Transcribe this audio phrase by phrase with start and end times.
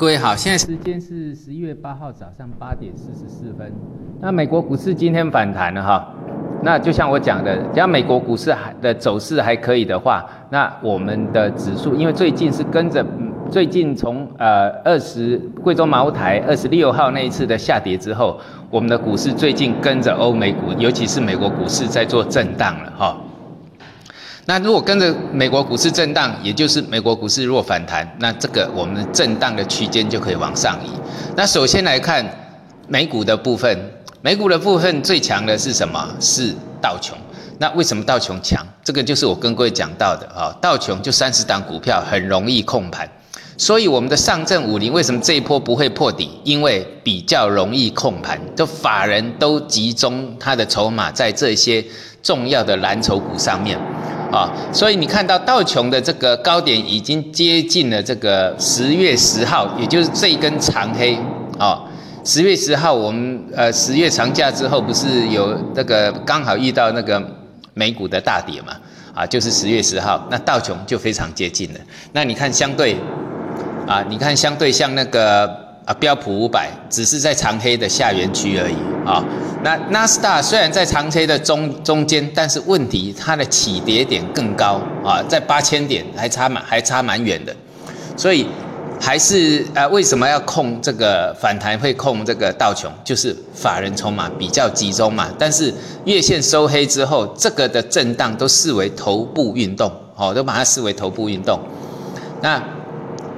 [0.00, 3.70] 各位好，现在时间是十一月八号早上八点四十四分。
[4.18, 6.14] 那美国股市今天反弹了哈，
[6.62, 13.04] 那就像我讲的，只要美国股市还的走势还可以的话，那我们的指数，因为最近是跟着，
[13.50, 18.40] 最近从呃二十贵州茅台二十六号那一次的下跌之后，
[18.70, 23.14] 我们的股市最近跟着欧美股，尤其是美国股市在做震荡了哈。
[24.46, 30.90] 那如果跟着美国股市震荡，也就是美国股市若反弹，那这个我们震荡的区间就可以往上移。
[31.36, 32.24] 那首先来看
[32.88, 33.78] 美股的部分，
[34.22, 36.08] 美股的部分最强的是什么？
[36.18, 37.16] 是道琼。
[37.58, 38.66] 那为什么道琼强？
[38.82, 43.06] 这个就是我跟各位讲到的啊，道琼就三十档股票很容易控盘，
[43.58, 46.40] 所以我们的上证五零为什么这一波不会破底？
[46.42, 51.84] 因为比较容易控盘，就法人都集中他的筹码在这些
[52.22, 53.78] 重要的蓝筹股上面。
[54.32, 61.18] 啊，所以你看到道琼的这个高点已经接近了这个十月十号，也就是这一根长黑
[61.58, 61.82] 啊。
[62.24, 67.20] 十月十号，我们呃十月长假之后不是有那个刚好遇到那个
[67.74, 68.74] 美股的大跌嘛？
[69.14, 71.80] 啊，就是十月十号，那道琼就非常接近了。
[72.12, 72.96] 那你看相对
[73.86, 75.59] 啊，你看相对像那个。
[75.90, 79.24] 啊，标普五百只是在长黑的下缘区而已啊。
[79.64, 87.52] 那纳斯达虽然在长黑的中中间，但是问题它的起跌点更高啊，在八千点还差蛮还差蛮远的。
[88.16, 88.46] 所以
[89.00, 92.88] 还是呃，为什么要控这个反弹会控这个道琼？
[93.02, 95.28] 就是法人筹码比较集中嘛。
[95.40, 95.74] 但是
[96.04, 101.58] 月线收黑之后，这个的震荡都视为头部运动，哦，都把它视为头部运动。
[102.40, 102.62] 那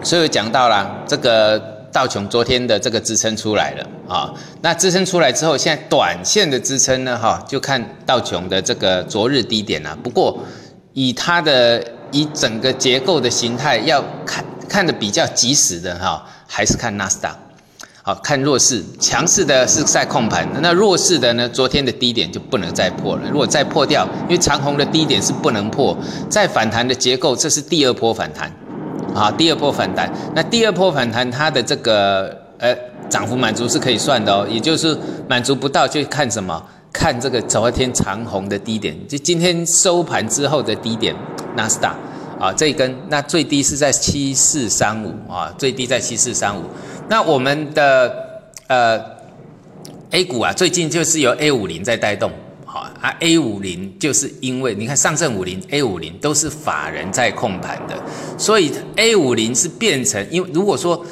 [0.00, 1.74] 所以讲到了这个。
[1.96, 4.30] 道琼昨天的这个支撑出来了啊，
[4.60, 9.96] 那支撑出来之后，现在短线的支撑呢，哈，就看道琼的这个昨日低点啊。
[10.02, 10.38] 不过
[10.92, 17.34] 以它的以整个结构的形态，要看看的比较及时的哈，还是看纳斯达。
[18.02, 23.22] 好看弱势，强势的是在控盘，那弱势的呢，昨天的低点就不能再破了。
[23.30, 25.96] 如果再破掉，因为长虹的低点是不能破，
[26.28, 28.52] 再反弹的结构，这是第二波反弹。
[29.16, 32.76] 啊，第二波反弹，那第二波反弹它的这个呃
[33.08, 34.96] 涨幅满足是可以算的哦，也就是
[35.26, 36.62] 满足不到就看什么，
[36.92, 41.14] 看这个昨天长红的低点，就今天收盘之后的低点，
[41.56, 41.94] 纳斯达
[42.38, 46.62] 啊这一根，那最低是在七四三五啊，最低在七四三五，
[47.08, 48.14] 那我们的
[48.66, 49.00] 呃
[50.10, 52.30] A 股啊，最近就是由 A 五零在带动。
[53.00, 57.94] 啊，A 五零就是因为你看上证五零、A 五零都是法人在控盘的，
[58.38, 61.04] 所以 A 五零是变成，因为如果说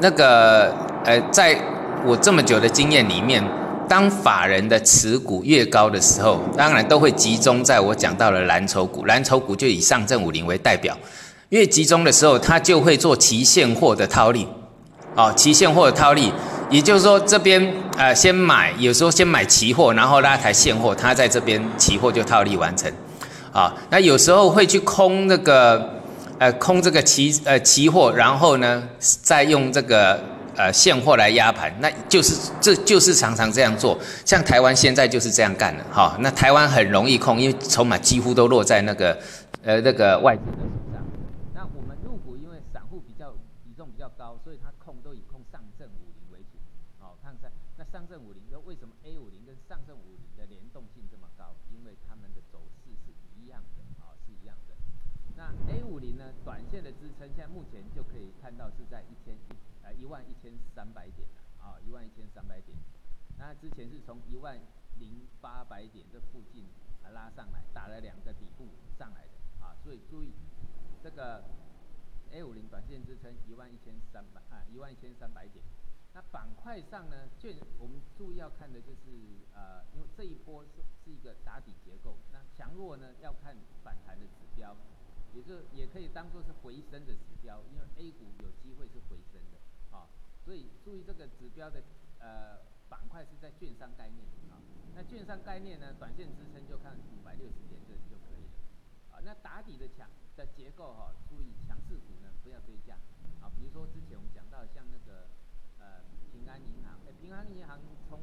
[0.00, 0.74] 那个
[1.04, 1.58] 呃，在
[2.06, 3.42] 我这么久的经验里面，
[3.88, 10.96] 当法人的持股越高的时候，当然都会集中在我讲到了蓝筹股，蓝筹股就以上证五零为代表，
[11.48, 14.46] 越集中的时候，它就会做期现货的套利，
[15.16, 16.32] 哦，期现货的套利。
[16.70, 22.90] 也就是说，这边呃先买，有时候先买期货，然后拉抬现货，他在这边期货就套利完成，
[23.52, 26.00] 啊，那有时候会去空那个
[26.38, 30.22] 呃空这个期呃期货，然后呢再用这个
[30.56, 39.18] 呃现货来压盘，那就是这就是常常这样做，像台湾现在就是这样干的，哈，那台湾很容易空，因为筹码几乎都落在那个
[39.64, 40.58] 呃那个外资手
[40.92, 41.02] 上，
[41.52, 43.26] 那我们入股因为散户比较
[43.64, 46.58] 比重比较高，所以它空都以空上证五零为主。
[46.98, 51.54] 好，看看那上证五零，那为什么 A 五零跟上证五零的联动性这么高？
[51.70, 54.74] 因为它们的走势是一样的，啊，是一样的。
[55.36, 62.76] 那 A 五零呢，短线的支撑现在目前就可以看到是在一千一呃一万一千三百点了，啊，一万一千三百点。
[63.38, 64.58] 那之前是从一万
[64.98, 66.66] 零八百点这附近
[67.04, 68.66] 啊拉上来，打了两个底部
[68.98, 70.34] 上来的，啊，所以注意
[71.04, 71.44] 这个
[72.32, 75.64] A 五零短线支撑一万一千三百啊一万一千三百点。
[76.12, 84.76] 那板块上呢，券我们注意要看的就是呃，因为这一波是是一个打底结构，那强弱呢要看反弹的指标，
[85.32, 90.08] 也就也可以当做是回升的指标，因为 A 股有机会是回升的啊，
[90.44, 91.80] 所以注意这个指标的
[92.18, 92.58] 呃
[92.88, 94.58] 板块是在券商概念啊，
[94.96, 98.49] 那券商概念呢，短线支撑就看五百六十点这里就可以了，
[99.24, 102.94] 那打底的强的结构哈，注意强势股呢不要追加
[103.40, 105.28] 啊，比如说之前我们讲到像那个。
[105.80, 108.20] 呃，平安银行，哎，平安银行从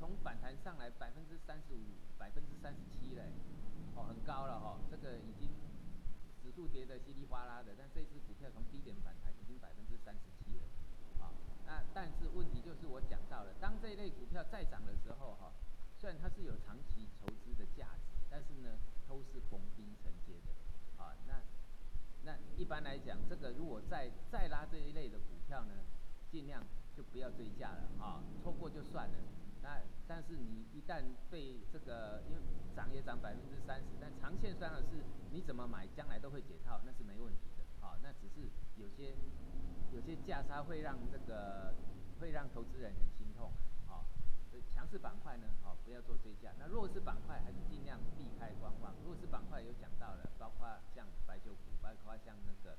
[0.00, 1.84] 从反弹上来百分之三十五、
[2.16, 3.28] 百分之三十七嘞，
[3.94, 5.52] 哦，很高了哈，这个已经
[6.42, 10.64] 指数跌得稀里哗啦的，但这支股票从低点反弹已经百分之三十七了，
[11.20, 11.34] 好，
[11.66, 15.52] 那但是问题就是我讲到了，当这一类股票再涨的时候哈，
[16.00, 20.56] 虽然它是有长期投资的价值，但是呢，都是逢低承接的，
[20.96, 21.42] 啊，那
[22.24, 25.72] 那一般来讲，这个如果再再拉这一类的股票呢？
[26.30, 26.62] 尽量
[26.94, 29.16] 就不要追价了啊，错过就算了。
[29.62, 32.42] 那但是你一旦被这个，因为
[32.76, 35.00] 涨也涨百分之三十，但长线算的是
[35.32, 37.96] 你怎么买，将来都会解套，那是没问题的啊。
[38.02, 38.44] 那只是
[38.76, 39.16] 有些
[39.90, 41.72] 有些价差会让这个
[42.20, 43.50] 会让投资人很心痛
[43.88, 44.04] 啊。
[44.50, 46.52] 所以强势板块呢，好不要做追加。
[46.58, 48.92] 那弱势板块还是尽量避开观望。
[49.02, 52.76] 弱势板块有讲到了，包括像白酒股，包括像那个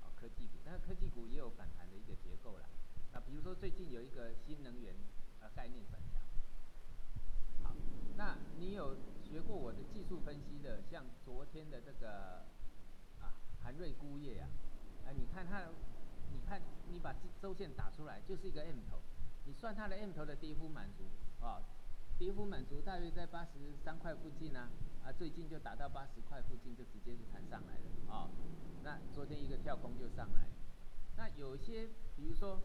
[0.00, 2.68] 啊科技股，但是科技股也有反弹的一个结构了。
[3.12, 4.94] 那比如说最近有一个新能源
[5.40, 6.22] 呃概念转强。
[7.64, 7.74] 好，
[8.16, 8.94] 那你有
[9.24, 12.44] 学过我的技术分析的，像昨天的这个
[13.18, 14.48] 啊韩瑞钴业啊，
[15.06, 15.62] 哎你看它，
[16.30, 17.12] 你看你把
[17.42, 19.02] 周线打出来就是一个 M 头。
[19.44, 21.04] 你算它的 M 头的跌幅满足
[21.44, 21.62] 啊，
[22.18, 23.50] 跌幅满足大约在八十
[23.84, 24.68] 三块附近呢，
[25.04, 28.30] 啊最近就达到八十块附近就直接就弹上来了啊，
[28.84, 30.46] 那昨天一个跳空就上来，
[31.16, 32.60] 那有些比如说，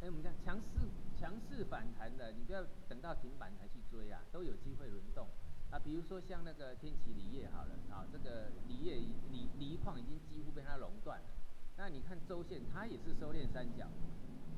[0.00, 0.88] 哎我们讲强势
[1.18, 5.26] 强势反弹的，你不要等到停板才去追啊，都有机会轮动
[5.70, 8.96] 啊，比如说像那个天齐锂业好了啊，这个锂业
[9.30, 11.26] 锂锂矿已经几乎被它垄断了，
[11.76, 13.86] 那你看周线它也是收敛三角。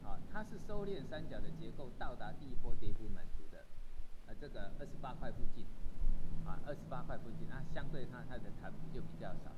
[0.05, 3.59] 啊，它是收敛三角的结构，到达第一波跌幅满足的，
[4.27, 5.67] 啊，这个二十八块附近，
[6.47, 9.53] 啊，二十八块附近，那相对它它的弹幅就比较少。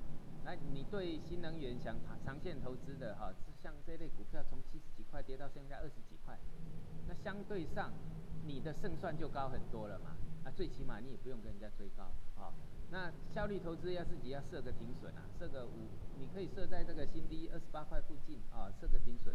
[0.44, 3.32] 来你对新能源想长线投资的哈，
[3.62, 6.38] 像这类股票从七十几块跌到现在二十几块，
[7.06, 7.92] 那相对上
[8.46, 10.16] 你的胜算就高很多了嘛。
[10.42, 12.04] 啊，最起码你也不用跟人家追高，
[12.40, 12.48] 啊，
[12.90, 15.88] 那效率投资要自己要设个停损啊，设个五，
[16.18, 19.34] 你可以设在这个新低二十八块附近啊，设个停损。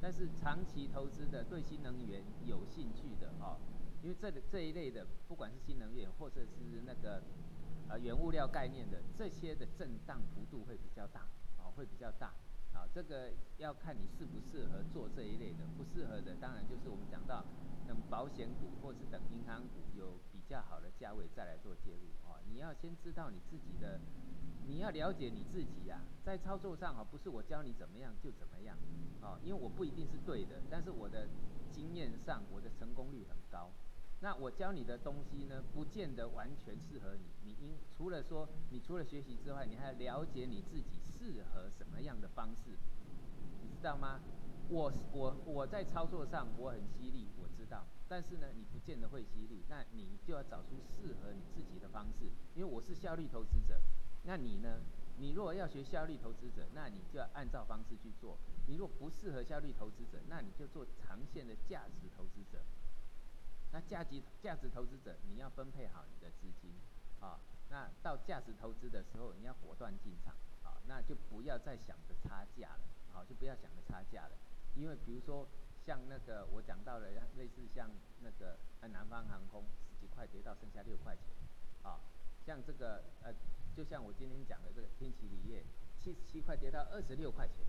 [0.00, 3.58] 但是长期投资的对新能源有兴趣的哦，
[4.00, 7.20] 因为这个这一类的，不管是新能源或者是那个
[7.94, 12.34] 呃原物料概念的，这些的震荡幅度会比较大，哦会比较大，
[12.72, 17.44] 啊这个要看你适不适合做这一类的，不适合的当然就是我们讲到
[17.86, 24.00] 等保险股或是等银行股有比较好的价位再来做介入哦，你要先知道你自己的。
[24.66, 28.74] 你要了解你自己呀，在操作上哈，不是我教你怎么样就怎么样，
[29.20, 31.28] 啊，因为我不一定是对的，但是我的
[31.70, 33.70] 经验上我的成功率很高。
[34.24, 37.26] 那我教你的东西呢，不见得完全适合你。
[37.44, 42.70] 你应除了说，你除了学习之外，你还要了解你自己适合什么样的方式，
[43.60, 44.20] 你知道吗？
[44.70, 52.24] 我我我在操作上我很犀利，我知道，但是呢，你不见得会犀利，那你就要找出适合你自己的方式，
[52.54, 53.78] 因为我是效率投资者。
[54.22, 54.80] 那你呢？
[55.18, 58.38] 你如果要学效率投资者，那你就要按照方式去做。
[58.66, 62.58] 你如果不适合效率投资者，那你就做长线的价值投资者。
[63.74, 66.70] 那价值价值投资者，你要分配好你的资金，
[67.18, 67.40] 啊，
[67.70, 70.32] 那到价值投资的时候，你要果断进场，
[70.62, 74.36] 啊，那就不要再想着差价了，啊，就不要想着差价了。
[74.76, 75.48] 因为比如说
[75.84, 77.90] 像那个我讲到了类似像
[78.22, 78.56] 那个
[78.92, 81.24] 南方航空十几块跌到剩下六块钱，
[81.82, 81.98] 啊，
[82.46, 83.34] 像这个呃。
[83.76, 85.64] 就像我今天讲的这个天齐锂业，
[86.00, 87.66] 七十七块跌到二十六块钱，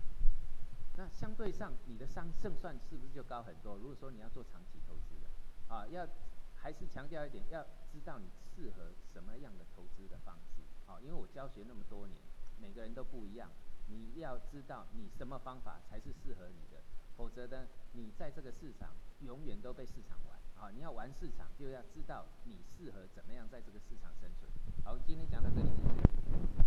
[0.94, 3.74] 那相对上你的胜胜算是不是就高很多？
[3.76, 5.26] 如果说你要做长期投资的，
[5.68, 6.06] 啊，要
[6.54, 12.18] 还是强调一点，要知道你适合什么样的投资的方式，啊，因为我教学那么多年，
[12.60, 13.50] 每个人都不一样，
[13.88, 16.82] 你要知道你什么方法才是适合你的，
[17.16, 18.90] 否则呢，你在这个市场
[19.20, 20.36] 永远都被市场玩。
[20.54, 24.50] 好，你要玩市场，就要知道你适合怎么样在这个市场生存。
[24.84, 26.66] 好，今天讲到这里，谢谢。